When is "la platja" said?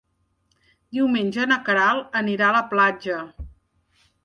2.59-3.21